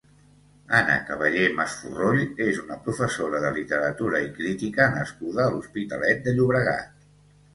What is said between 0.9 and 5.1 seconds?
Caballé Masforroll és una professora de literatura i crítica